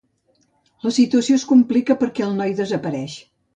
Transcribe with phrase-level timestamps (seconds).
[0.87, 3.23] La situació es complica perquè el noi desapareix.